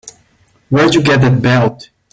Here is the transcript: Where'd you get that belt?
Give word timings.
Where'd 0.69 0.95
you 0.95 1.03
get 1.03 1.21
that 1.21 1.43
belt? 1.43 1.91